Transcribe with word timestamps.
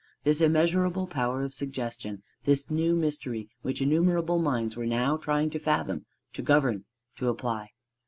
This 0.23 0.41
immeasurable 0.41 1.05
power 1.05 1.43
of 1.43 1.53
suggestion, 1.53 2.23
this 2.45 2.71
new 2.71 2.95
mystery 2.95 3.49
which 3.61 3.83
innumerable 3.83 4.39
minds 4.39 4.75
were 4.75 4.87
now 4.87 5.15
trying 5.15 5.51
to 5.51 5.59
fathom, 5.59 6.07
to 6.33 6.41
govern, 6.41 6.85
to 7.17 7.27
apply. 7.29 7.69